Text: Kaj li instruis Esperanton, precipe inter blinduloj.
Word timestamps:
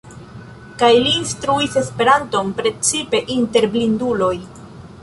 Kaj 0.83 0.89
li 1.07 1.11
instruis 1.17 1.77
Esperanton, 1.83 2.51
precipe 2.63 3.21
inter 3.39 3.71
blinduloj. 3.77 4.35